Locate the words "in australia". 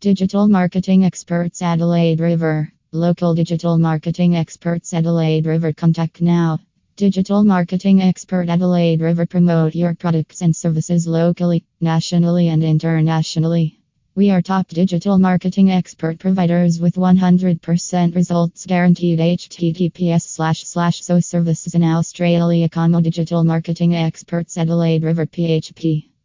21.74-22.70